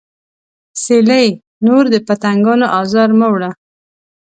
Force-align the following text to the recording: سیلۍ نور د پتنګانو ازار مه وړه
سیلۍ 0.83 1.27
نور 1.65 1.83
د 1.93 1.95
پتنګانو 2.07 2.67
ازار 2.79 3.09
مه 3.19 3.27
وړه 3.33 3.51